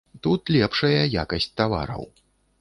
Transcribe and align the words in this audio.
Тут 0.27 0.41
лепшая 0.55 1.03
якасць 1.25 1.49
тавараў. 1.61 2.03